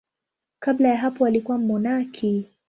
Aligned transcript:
Kabla 0.59 0.89
ya 0.89 0.97
hapo 0.97 1.25
alikuwa 1.25 1.57
mmonaki. 1.57 2.47